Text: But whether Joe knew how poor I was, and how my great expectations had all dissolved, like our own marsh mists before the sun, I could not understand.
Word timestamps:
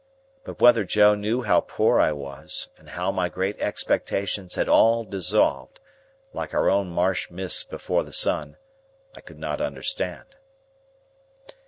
But 0.45 0.59
whether 0.59 0.83
Joe 0.83 1.13
knew 1.13 1.43
how 1.43 1.59
poor 1.59 1.99
I 1.99 2.11
was, 2.11 2.69
and 2.75 2.89
how 2.89 3.11
my 3.11 3.29
great 3.29 3.61
expectations 3.61 4.55
had 4.55 4.67
all 4.67 5.03
dissolved, 5.03 5.79
like 6.33 6.55
our 6.55 6.71
own 6.71 6.89
marsh 6.89 7.29
mists 7.29 7.63
before 7.63 8.03
the 8.03 8.11
sun, 8.11 8.57
I 9.13 9.21
could 9.21 9.37
not 9.37 9.61
understand. 9.61 10.37